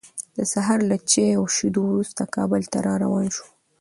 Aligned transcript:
د 0.37 0.39
سهار 0.53 0.79
له 0.89 0.97
چای 1.11 1.31
او 1.39 1.43
شیدو 1.55 1.81
وروسته، 1.87 2.21
کابل 2.35 2.61
ته 2.71 2.77
روان 3.01 3.27
شوو. 3.35 3.49